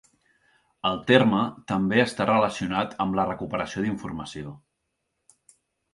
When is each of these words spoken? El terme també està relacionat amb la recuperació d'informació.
El 0.89 0.95
terme 1.11 1.41
també 1.73 2.01
està 2.05 2.27
relacionat 2.31 2.97
amb 3.07 3.19
la 3.21 3.29
recuperació 3.33 3.85
d'informació. 3.87 4.59